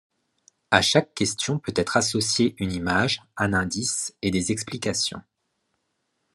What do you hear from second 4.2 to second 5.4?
et des explications.